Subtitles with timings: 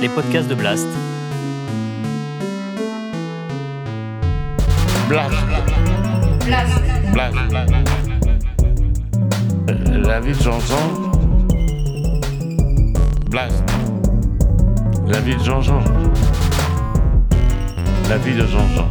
[0.00, 0.86] les podcasts de Blast.
[5.08, 5.34] Blast.
[7.12, 7.36] Blast.
[9.68, 11.10] Euh, La vie de Jean-Jean.
[13.30, 13.64] Blast.
[15.06, 15.80] La vie de Jean-Jean.
[18.08, 18.88] La vie de Jean-Jean.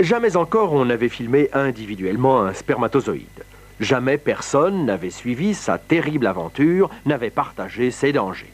[0.00, 3.44] Jamais encore on n'avait filmé individuellement un spermatozoïde.
[3.80, 8.52] Jamais personne n'avait suivi sa terrible aventure, n'avait partagé ses dangers.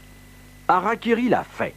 [0.69, 1.75] Harakiri l'a fait.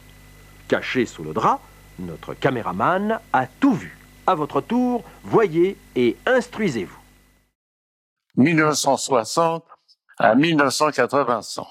[0.68, 1.60] Caché sous le drap,
[1.98, 3.96] notre caméraman a tout vu.
[4.26, 6.98] À votre tour, voyez et instruisez-vous.
[8.36, 9.64] 1960
[10.18, 11.64] à 1985.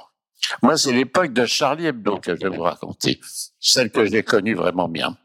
[0.62, 3.20] Moi, c'est l'époque de Charlie Hebdo que je vais vous raconter.
[3.60, 5.18] Celle que j'ai connue vraiment bien.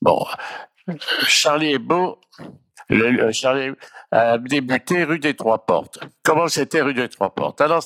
[0.00, 0.24] Bon,
[1.26, 2.20] Charlie Hebdo,
[2.88, 3.72] le, le Charlie
[4.10, 5.98] a débuté rue des Trois Portes.
[6.22, 7.60] Comment c'était rue des Trois Portes?
[7.60, 7.82] Alors,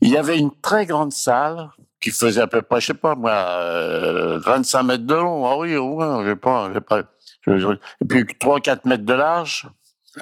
[0.00, 3.14] il y avait une très grande salle qui faisait à peu près, je sais pas
[3.14, 5.46] moi, euh, 25 mètres de long.
[5.46, 7.02] Ah oui, au moins, pas, j'ai pas,
[7.46, 9.68] je- je- et puis 3-4 mètres de large.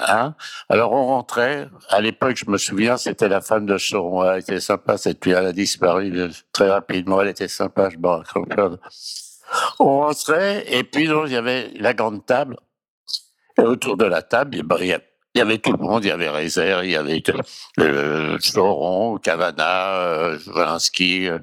[0.00, 0.34] Hein
[0.68, 1.68] Alors on rentrait.
[1.88, 4.22] À l'époque, je me souviens, c'était la femme de Choron.
[4.30, 4.98] Elle était sympa.
[4.98, 7.22] Cette puis elle a disparu euh, très rapidement.
[7.22, 7.88] Elle était sympa.
[7.88, 8.78] Je me.
[9.80, 12.56] On rentrait et puis donc, il y avait la grande table.
[13.58, 14.98] Et autour de la table, il
[15.34, 16.04] y avait tout le monde.
[16.04, 17.22] Il y avait Rézer, il y avait
[17.80, 21.28] euh, Choron, Cavana, euh, Valinsky.
[21.28, 21.38] euh,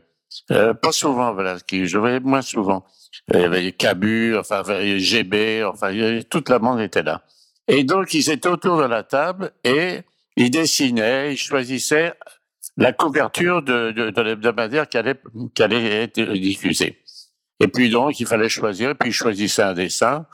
[0.52, 1.86] euh, pas souvent Valinsky.
[1.88, 2.86] Je voyais moins souvent.
[3.33, 4.64] Il y avait Cabu, enfin
[4.97, 7.23] GB, enfin avait- toute la était là.
[7.67, 10.02] Et donc, ils étaient autour de la table et
[10.36, 12.14] ils dessinaient, ils choisissaient
[12.77, 15.16] la couverture de, de, de l'hebdomadaire qui allait,
[15.53, 17.02] qui allait être diffusée.
[17.59, 20.25] Et puis donc, il fallait choisir, et puis ils choisissaient un dessin.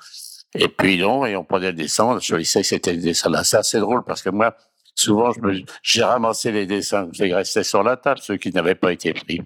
[0.53, 3.44] Et puis donc, et on prenait le dessin, on choisissait c'était le dessin là.
[3.44, 4.55] C'est assez drôle parce que moi,
[4.95, 5.39] souvent, je
[5.81, 9.39] j'ai ramassé les dessins, ils restaient sur la table, ceux qui n'avaient pas été pris.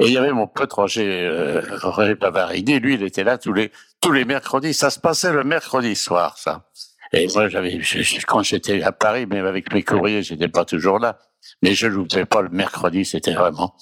[0.00, 3.52] Et il y avait mon pote Roger, euh, Roger Pavarini, lui, il était là tous
[3.52, 3.70] les,
[4.00, 4.74] tous les mercredis.
[4.74, 6.66] Ça se passait le mercredi soir, ça.
[7.12, 10.64] Et moi, j'avais, je- je- quand j'étais à Paris, même avec mes courriers, j'étais pas
[10.64, 11.18] toujours là.
[11.62, 13.74] Mais je loupais pas le mercredi, c'était vraiment.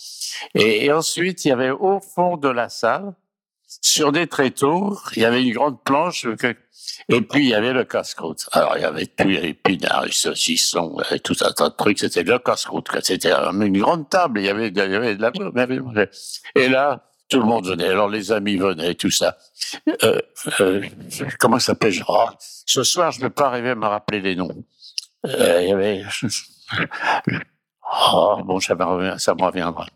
[0.54, 3.14] Et, et ensuite, il y avait au fond de la salle,
[3.82, 6.56] sur des tréteaux, il y avait une grande planche, que-
[7.10, 8.48] et puis il y avait le casse-croûte.
[8.52, 9.36] Alors, il y avait tout, il y
[9.86, 12.88] avait tout un tas de trucs, c'était le casse-croûte.
[13.02, 16.06] C'était une grande table, il y avait, il y avait de la.
[16.54, 17.88] Et là, tout le monde venait.
[17.88, 19.36] Alors, les amis venaient, tout ça.
[20.02, 20.18] Euh,
[20.60, 20.82] euh,
[21.38, 21.94] comment s'appelle?
[22.08, 22.24] Oh,
[22.66, 24.64] Ce soir, je ne peux pas arriver à me rappeler les noms.
[25.26, 26.04] Euh, il y avait...
[28.12, 28.84] Oh, bon, ça me
[29.44, 29.86] reviendra.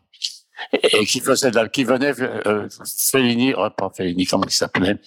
[0.72, 2.68] Et, et qui faisait de qui venait, euh,
[3.10, 4.98] Fellini, oh, pas Fellini, comment il s'appelait?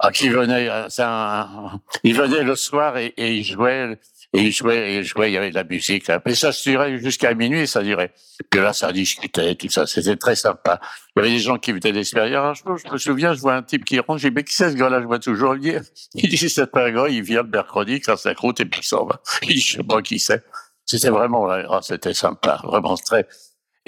[0.00, 3.98] Ah, qui venait, euh, un, il venait le soir et, il jouait,
[4.32, 6.06] et il jouait, et il jouait, il y avait de la musique.
[6.06, 6.22] Là.
[6.24, 8.12] Et ça se durait jusqu'à minuit, ça durait.
[8.48, 9.86] Puis là, ça discutait, tout ça.
[9.88, 10.80] C'était très sympa.
[11.16, 12.54] Il y avait des gens qui venaient d'extérieur.
[12.54, 14.70] Je, je me souviens, je vois un type qui rentre, j'ai dit, mais qui c'est
[14.70, 15.00] ce gars-là?
[15.00, 15.56] Je vois toujours.
[15.56, 15.82] Il
[16.14, 19.04] dit, c'est un gars, il vient le mercredi, quand ça croûte, et puis il s'en
[19.04, 19.20] va.
[19.42, 20.44] Il dit, je sais pas qui c'est.
[20.86, 23.26] C'était vraiment, ah, c'était sympa, vraiment très.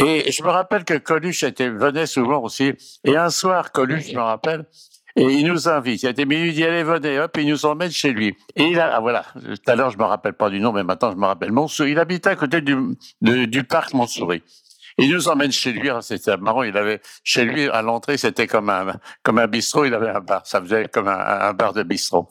[0.01, 2.73] Et je me rappelle que Coluche était, venait souvent aussi.
[3.05, 4.65] Et un soir, Coluche, je me rappelle,
[5.17, 6.03] et il nous invite.
[6.03, 8.35] Il a été minuit, il dit, allez, venez, hop, il nous emmène chez lui.
[8.57, 10.85] Et il a, ah, voilà, tout à l'heure, je me rappelle pas du nom, mais
[10.85, 11.93] maintenant, je me rappelle Montsouris.
[11.93, 12.77] Il habitait à côté du,
[13.21, 14.43] du parc Montsouris.
[15.01, 15.89] Il nous emmène chez lui.
[15.91, 16.63] Alors, C'était marrant.
[16.63, 19.85] Il avait, chez lui, à l'entrée, c'était comme un, comme un bistrot.
[19.87, 20.47] Il avait un bar.
[20.47, 22.29] Ça faisait comme un, un bar de bistrot.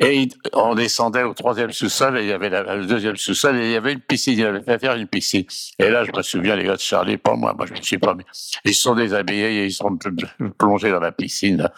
[0.00, 3.66] Et il- on descendait au troisième sous-sol et il y avait le deuxième sous-sol et
[3.66, 4.38] il y avait une piscine.
[4.38, 5.44] Il avait fait faire une piscine.
[5.78, 7.98] Et là, je me souviens, les gars de Charlie, pas moi, moi, je ne sais
[7.98, 8.16] pas,
[8.64, 10.28] ils sont déshabillés et ils sont pl-
[10.58, 11.68] plongés dans la piscine.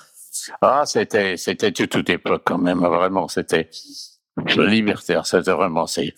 [0.62, 3.68] Ah, c'était, c'était toute, toute époque quand même, vraiment, c'était
[4.56, 6.14] libertaire, c'était vraiment, c'est,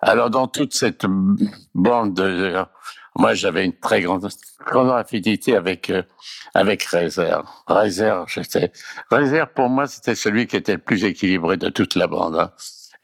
[0.00, 1.06] alors dans toute cette
[1.74, 2.64] bande de, de-
[3.16, 4.28] moi j'avais une très grande,
[4.66, 6.02] grande affinité avec, euh,
[6.54, 7.46] avec Réserve.
[7.66, 8.72] Réserve, j'étais,
[9.10, 12.52] Réserve pour moi c'était celui qui était le plus équilibré de toute la bande, hein.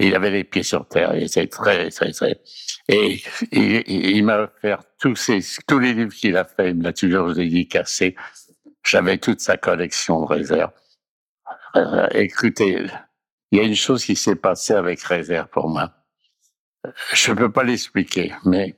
[0.02, 2.40] Il avait les pieds sur terre, il était très, très, très,
[2.88, 6.92] et il, m'a offert tous ces, tous les livres qu'il a fait, il me l'a
[6.92, 8.16] toujours dédicacé.
[8.82, 10.72] J'avais toute sa collection de réserve.
[11.76, 12.86] Euh, écoutez,
[13.52, 15.92] il y a une chose qui s'est passée avec réserve pour moi.
[17.12, 18.74] Je peux pas l'expliquer, mais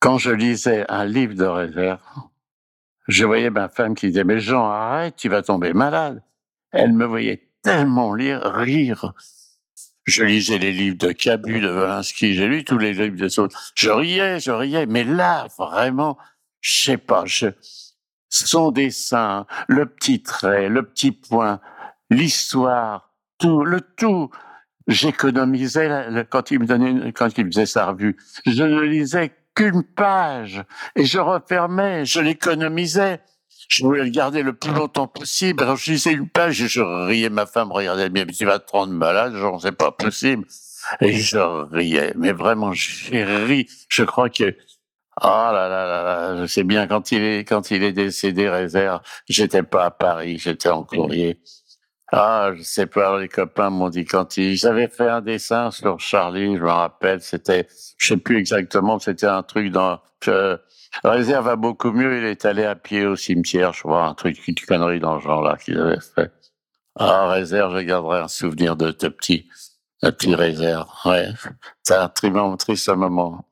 [0.00, 2.00] quand je lisais un livre de réserve,
[3.06, 6.22] je voyais ma femme qui disait, mais Jean, arrête, tu vas tomber malade.
[6.72, 9.12] Elle me voyait tellement lire, rire.
[10.04, 13.72] Je lisais les livres de Cabu, de Valinsky, j'ai lu tous les livres des autres.
[13.74, 16.16] Je riais, je riais, mais là, vraiment,
[16.60, 17.48] je sais pas, je,
[18.30, 21.60] son dessin, le petit trait, le petit point,
[22.08, 24.30] l'histoire, tout, le tout.
[24.86, 28.16] j'économisais quand il me donnait, quand il faisait sa revue.
[28.46, 30.64] Je ne lisais qu'une page
[30.96, 33.20] et je refermais, je l'économisais.
[33.68, 35.62] Je voulais le garder le plus longtemps possible.
[35.62, 37.30] Alors je lisais une page et je riais.
[37.30, 40.44] Ma femme regardait bien, mais tu vas te rendre malade, genre c'est pas possible.
[41.00, 43.68] Et je riais, mais vraiment j'ai ri.
[43.88, 44.56] Je crois que
[45.22, 48.48] oh là là là là, je sais bien quand il est quand il est décédé,
[48.48, 49.02] réserve.
[49.28, 51.38] J'étais pas à Paris, j'étais en courrier.
[52.12, 56.00] Ah, je sais pas, les copains m'ont dit quand ils avaient fait un dessin sur
[56.00, 57.68] Charlie, je me rappelle, c'était,
[57.98, 60.58] je sais plus exactement, c'était un truc dans, que,
[61.04, 64.46] Réserve va beaucoup mieux, il est allé à pied au cimetière, je vois, un truc,
[64.48, 66.32] une connerie dans ce genre-là qu'ils avaient fait.
[66.96, 69.48] Ah, Réserve, je garderai un souvenir de ce petit,
[70.02, 71.28] de petit Réserve, ouais.
[71.84, 73.44] C'est un triste moment.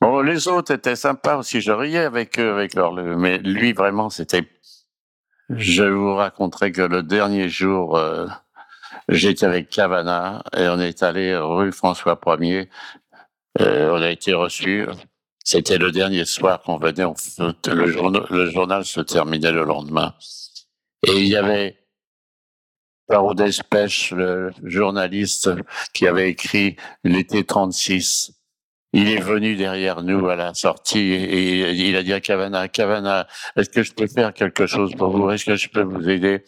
[0.00, 4.08] Bon, les autres étaient sympas aussi, je riais avec eux, avec leur, mais lui, vraiment,
[4.08, 4.48] c'était
[5.50, 8.26] je vous raconterai que le dernier jour, euh,
[9.08, 12.68] j'étais avec Cavana et on est allé rue François 1er.
[13.60, 14.86] Euh, on a été reçus.
[15.42, 17.04] C'était le dernier soir qu'on venait.
[17.66, 20.14] le, journal, le journal se terminait le lendemain.
[21.06, 21.78] Et il y avait
[23.08, 25.50] Paro Despêche, le journaliste
[25.92, 28.39] qui avait écrit l'été 36
[28.92, 33.26] il est venu derrière nous à la sortie et il a dit à Cavana, Cavana,
[33.56, 35.30] est-ce que je peux faire quelque chose pour vous?
[35.30, 36.44] Est-ce que je peux vous aider?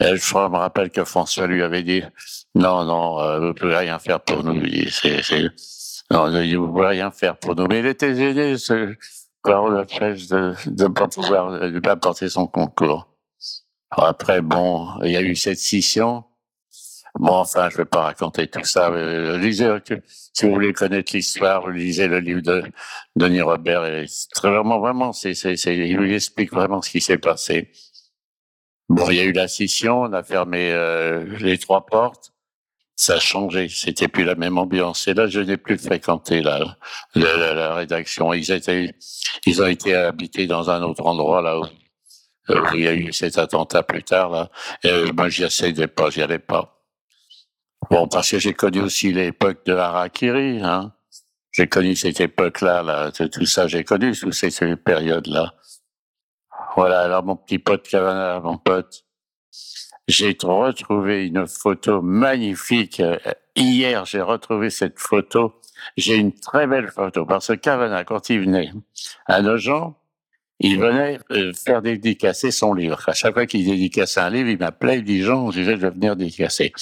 [0.00, 2.02] Et Je me rappelle que François lui avait dit,
[2.54, 4.62] non, non, euh, vous ne pouvez rien faire pour nous.
[4.90, 5.48] C'est, c'est,
[6.10, 7.66] non, vous ne pouvez rien faire pour nous.
[7.66, 8.94] Mais il était gêné, ce
[9.42, 13.08] parole de de ne pas pouvoir, de pas porter son concours.
[13.90, 16.24] Après, bon, il y a eu cette scission.
[17.18, 18.90] Bon, enfin, je vais pas raconter tout ça.
[19.38, 19.70] lisez,
[20.34, 22.62] si vous voulez connaître l'histoire, lisez le livre de
[23.16, 23.86] Denis Robert.
[23.86, 27.70] Et très vraiment, vraiment, c'est, c'est, c'est, il lui explique vraiment ce qui s'est passé.
[28.88, 32.32] Bon, il y a eu la scission, on a fermé euh, les trois portes.
[32.96, 35.08] Ça a changé, c'était plus la même ambiance.
[35.08, 36.76] Et là, je n'ai plus fréquenté la,
[37.14, 38.32] la, rédaction.
[38.32, 38.94] Ils étaient,
[39.46, 41.64] ils ont été habités dans un autre endroit là où,
[42.74, 44.50] il y a eu cet attentat plus tard là.
[44.84, 46.75] Et moi, j'y essayais pas, j'y allais pas.
[47.90, 50.92] Bon, parce que j'ai connu aussi l'époque de Harakiri, hein.
[51.52, 55.54] J'ai connu cette époque-là, là, tout ça, j'ai connu toutes ces, périodes-là.
[56.76, 59.06] Voilà, alors mon petit pote Cavana, mon pote,
[60.06, 63.02] j'ai retrouvé une photo magnifique.
[63.54, 65.60] Hier, j'ai retrouvé cette photo.
[65.96, 68.72] J'ai une très belle photo parce que Cavana, quand il venait
[69.24, 69.98] à nos gens,
[70.58, 73.02] il venait euh, faire dédicacer son livre.
[73.08, 76.16] À chaque fois qu'il dédicaçait un livre, il m'appelait, il dit Jean, je vais venir
[76.16, 76.72] dédicacer.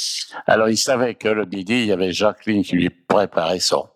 [0.46, 3.88] Alors il savait que le midi, il y avait Jacqueline qui lui préparait son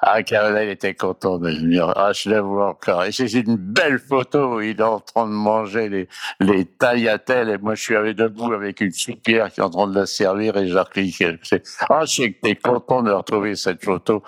[0.00, 1.92] ah, Caroline était content de venir.
[1.96, 3.04] Ah, je le vois encore.
[3.04, 6.08] Et c'est une belle photo où il est en train de manger les,
[6.40, 9.88] les taillatelles et moi je suis avec debout avec une soupière qui est en train
[9.88, 11.38] de la servir et Jacqueline
[11.88, 14.22] Ah, je sais que t'es content de retrouver cette photo.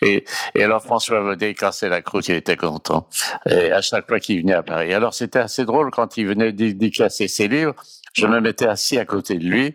[0.00, 0.24] Et,
[0.54, 3.08] et alors François Vaudet, c'est la croûte, il était content.
[3.46, 4.92] Et à chaque fois qu'il venait à Paris.
[4.94, 7.74] Alors c'était assez drôle quand il venait dédicacer ses livres.
[8.16, 9.74] Je me mettais assis à côté de lui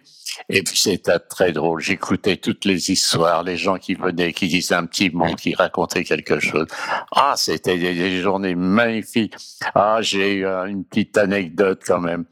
[0.50, 1.80] et puis c'était très drôle.
[1.80, 6.04] J'écoutais toutes les histoires, les gens qui venaient, qui disaient un petit mot, qui racontaient
[6.04, 6.66] quelque chose.
[7.12, 9.36] Ah, c'était des, journées magnifiques.
[9.76, 12.26] Ah, j'ai eu une petite anecdote quand même.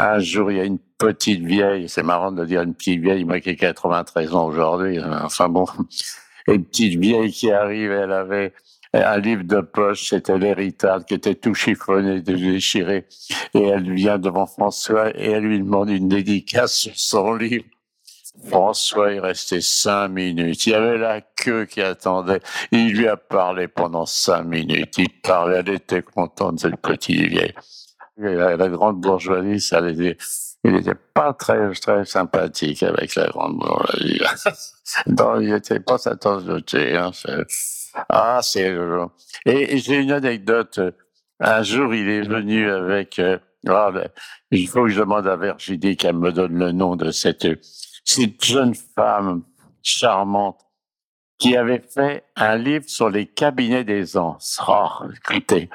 [0.00, 3.24] Un jour, il y a une petite vieille, c'est marrant de dire une petite vieille,
[3.24, 5.66] moi qui ai 93 ans aujourd'hui, enfin bon,
[6.48, 8.52] une petite vieille qui arrive, elle avait
[8.94, 13.06] un livre de poche, c'était l'héritage, qui était tout chiffonné, déchiré.
[13.54, 17.64] Et elle vient devant François et elle lui demande une dédicace sur son livre.
[18.46, 20.66] François est resté cinq minutes.
[20.66, 22.40] Il y avait la queue qui attendait.
[22.70, 24.98] Il lui a parlé pendant cinq minutes.
[24.98, 27.54] Il parlait, elle était contente, cette petite vieille.
[28.16, 30.16] La, grande bourgeoisie, ça l'était.
[30.64, 34.20] Il n'était pas très, très sympathique avec la grande bourgeoisie.
[35.06, 36.96] non, il n'était pas sa tasse de thé.
[36.96, 37.10] Hein,
[38.08, 38.74] ah, c'est
[39.44, 40.80] Et, j'ai une anecdote.
[41.40, 43.18] Un jour, il est venu avec.
[43.18, 43.38] Euh,
[43.68, 43.90] ah,
[44.50, 47.46] il faut que je demande à Virginie qu'elle me donne le nom de cette,
[48.04, 49.42] cette jeune femme
[49.82, 50.60] charmante
[51.38, 54.60] qui avait fait un livre sur les cabinets des anses.
[54.68, 55.68] Oh, écoutez.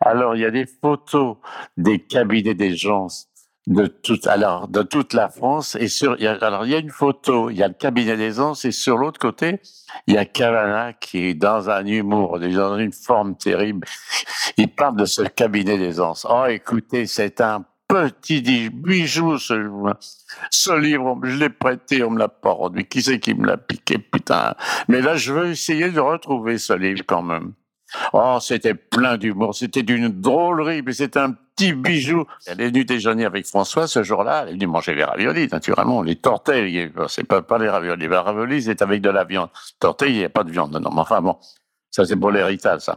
[0.00, 1.38] Alors, il y a des photos
[1.78, 3.27] des cabinets des anses
[3.68, 6.74] de toute alors de toute la France et sur il y a, alors il y
[6.74, 9.60] a une photo il y a le cabinet des anses et sur l'autre côté
[10.06, 13.86] il y a Cavana qui est dans un humour dans une forme terrible.
[14.56, 19.70] Il parle de ce cabinet des anses oh écoutez c'est un petit bijou ce,
[20.50, 22.86] ce livre je l'ai prêté on me l'a pas rendu.
[22.86, 24.54] Qui c'est qui me l'a piqué putain?
[24.88, 27.52] Mais là je veux essayer de retrouver ce livre quand même
[28.12, 32.24] Oh, c'était plein d'humour, c'était d'une drôlerie, mais c'était un petit bijou.
[32.46, 36.02] Elle est venue déjeuner avec François ce jour-là, elle est venue manger les raviolis, naturellement,
[36.02, 39.48] les tortilles, c'est pas, pas les raviolis, les raviolis, c'est avec de la viande.
[39.80, 41.36] Tortilles, il n'y a pas de viande, non, mais enfin bon,
[41.90, 42.96] ça c'est pour l'héritage, ça.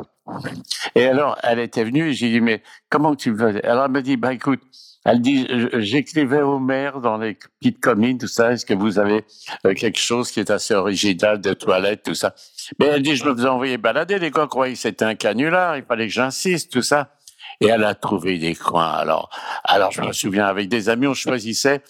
[0.96, 3.66] Et alors, elle était venue, et j'ai dit, mais comment tu veux?
[3.66, 4.62] Alors elle me dit, bah écoute,
[5.04, 9.26] elle dit, j'écrivais au maire dans les petites communes, tout ça, est-ce que vous avez
[9.66, 12.36] euh, quelque chose qui est assez original, de toilettes, tout ça?
[12.80, 15.78] Mais elle dit, je me faisais envoyer balader, les gars croyaient que c'était un canular,
[15.78, 17.16] il fallait que j'insiste, tout ça.
[17.60, 18.92] Et elle a trouvé des coins.
[18.92, 19.30] Alors,
[19.64, 21.82] alors je me souviens, avec des amis, on choisissait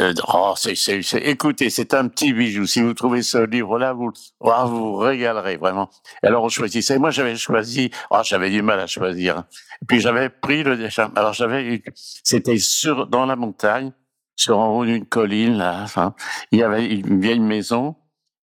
[0.00, 2.66] euh, oh, c'est, c'est, c'est, écoutez, c'est un petit bijou.
[2.66, 5.90] Si vous trouvez ce livre-là, vous, oh, vous régalerez vraiment.
[6.22, 6.98] Alors on choisissait.
[6.98, 7.90] Moi, j'avais choisi.
[8.10, 9.44] Oh, j'avais du mal à choisir.
[9.88, 10.88] Puis j'avais pris le.
[11.16, 13.92] Alors j'avais, c'était sur dans la montagne,
[14.36, 15.80] sur en haut d'une colline là.
[15.82, 16.14] Enfin,
[16.52, 17.96] il y avait une vieille maison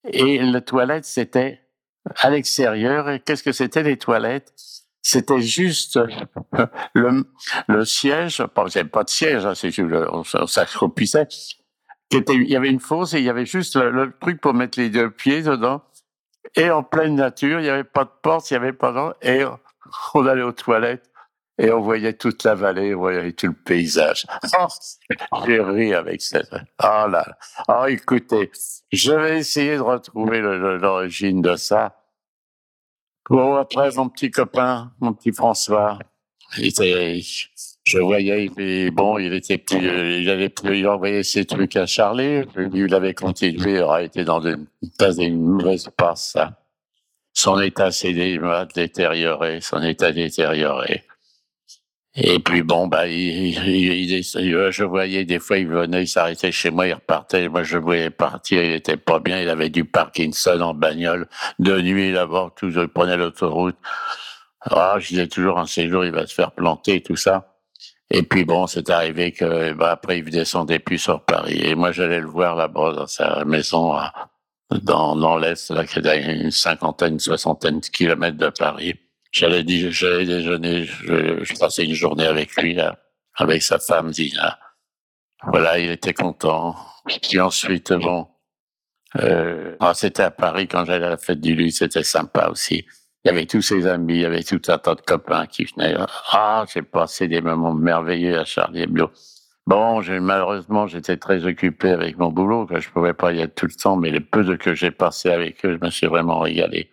[0.05, 1.61] et la toilette c'était
[2.17, 3.09] à l'extérieur.
[3.09, 4.53] Et qu'est-ce que c'était les toilettes?
[5.03, 5.99] C'était juste
[6.95, 7.25] le,
[7.67, 11.27] le siège, il pas de siège, hein, c'est on, s'accroupissait.
[12.11, 14.89] Il y avait une fosse et il y avait juste le, truc pour mettre les
[14.89, 15.83] deux pieds dedans.
[16.55, 19.27] Et en pleine nature, il n'y avait pas de porte, il n'y avait pas de...
[19.27, 19.43] Et
[20.13, 21.09] on allait aux toilettes
[21.57, 24.25] et on voyait toute la vallée, on voyait tout le paysage.
[24.57, 24.67] Oh,
[25.45, 26.39] j'ai ri avec ça.
[26.51, 27.25] Oh là,
[27.67, 28.51] oh écoutez,
[28.91, 32.02] je vais essayer de retrouver l'origine de ça.
[33.29, 35.97] Bon, après, mon petit copain, mon petit François,
[36.57, 37.21] il était,
[37.85, 41.85] je voyais, il, bon, il était plus, il avait plus, il envoyait ses trucs à
[41.85, 42.41] Charlie,
[42.73, 44.67] il avait continué, il aurait été dans une,
[44.99, 46.37] dans une mauvaise passe,
[47.33, 48.13] Son état s'est
[48.75, 51.03] détérioré, son état détérioré.
[52.15, 56.69] Et puis bon, bah, il, il, je voyais des fois, il venait, il s'arrêtait chez
[56.69, 57.49] moi, il repartait.
[57.49, 61.27] Moi, je voyais partir, il était pas bien, il avait du Parkinson en bagnole.
[61.57, 63.77] De nuit, d'abord, toujours, il prenait l'autoroute.
[64.61, 67.55] Ah, je disais toujours un séjour, il va se faire planter, tout ça.
[68.11, 71.61] Et puis bon, c'est arrivé que, bah, après, il descendait plus sur Paris.
[71.63, 73.97] Et moi, j'allais le voir là-bas dans sa maison,
[74.69, 78.93] dans, dans l'Est, là, qui est à une cinquantaine, soixantaine de kilomètres de Paris.
[79.33, 82.99] J'allais j'allais déjeuner, je, je, passais une journée avec lui, là,
[83.35, 84.59] avec sa femme, Dina.
[85.47, 86.75] Voilà, il était content.
[87.07, 88.27] Puis ensuite, bon,
[89.15, 92.85] euh, ah, c'était à Paris quand j'allais à la fête du luxe, c'était sympa aussi.
[93.25, 95.65] Il y avait tous ses amis, il y avait tout un tas de copains qui
[95.65, 95.95] venaient.
[96.31, 99.09] Ah, j'ai passé des moments merveilleux à Charlie Hebdo.
[99.65, 103.65] Bon, malheureusement, j'étais très occupé avec mon boulot, que je pouvais pas y être tout
[103.65, 106.92] le temps, mais les peu que j'ai passé avec eux, je me suis vraiment régalé.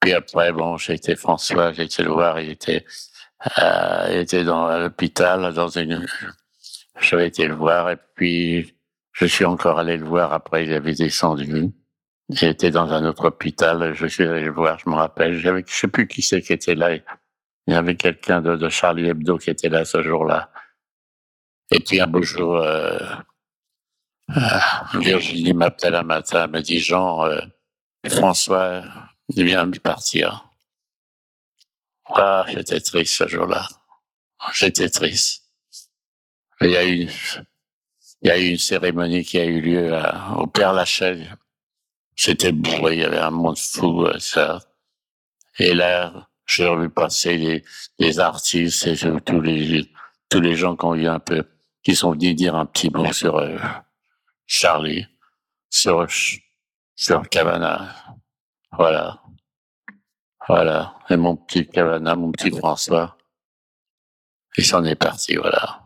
[0.00, 2.84] Puis après, bon, j'ai été François, j'ai été le voir, il était,
[3.58, 6.06] euh, était dans l'hôpital, dans une,
[7.00, 8.74] j'avais été le voir, et puis,
[9.12, 11.72] je suis encore allé le voir après, il avait descendu.
[12.28, 15.64] Il était dans un autre hôpital, je suis allé le voir, je me rappelle, j'avais,
[15.66, 16.94] je sais plus qui c'est qui était là.
[16.94, 20.50] Il y avait quelqu'un de, de, Charlie Hebdo qui était là ce jour-là.
[21.70, 22.98] Et puis un beau jour, euh,
[24.36, 24.40] euh,
[24.94, 27.40] Virginie m'appelle un matin, elle me dit Jean, euh,
[28.08, 28.82] François,
[29.28, 30.48] il vient de partir.
[32.06, 33.66] Ah, j'étais triste ce jour-là.
[34.52, 35.44] J'étais triste.
[36.60, 37.08] Il y a eu,
[38.22, 40.00] il y a eu une cérémonie qui a eu lieu
[40.36, 41.26] au Père Lachaise.
[42.14, 44.60] C'était bourré, il y avait un monde fou, ça.
[45.58, 47.64] Et là, j'ai revu passer les,
[47.98, 49.90] les artistes et tous les,
[50.28, 51.44] tous les gens qui ont un peu,
[51.82, 53.58] qui sont venus dire un petit mot sur euh,
[54.46, 55.06] Charlie,
[55.68, 56.06] sur,
[56.94, 57.94] sur Cavana.
[58.78, 59.20] Voilà.
[60.48, 60.94] Voilà.
[61.10, 63.16] Et mon petit Cavana, mon petit François.
[64.56, 65.82] Et s'en est parti, voilà.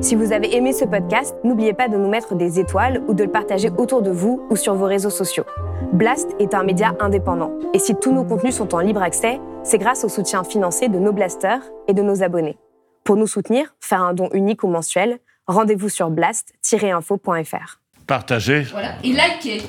[0.00, 3.24] Si vous avez aimé ce podcast, n'oubliez pas de nous mettre des étoiles ou de
[3.24, 5.46] le partager autour de vous ou sur vos réseaux sociaux.
[5.92, 7.52] Blast est un média indépendant.
[7.72, 10.98] Et si tous nos contenus sont en libre accès, c'est grâce au soutien financier de
[10.98, 12.58] nos blasters et de nos abonnés.
[13.04, 17.80] Pour nous soutenir, faire un don unique ou mensuel, rendez-vous sur blast-info.fr.
[18.06, 18.62] Partagez.
[18.62, 18.96] Voilà.
[19.02, 19.62] Et likez.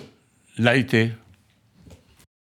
[0.58, 1.12] Likez.